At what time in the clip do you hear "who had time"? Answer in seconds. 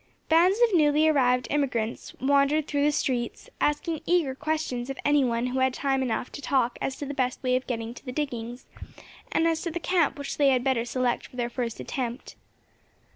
5.45-6.01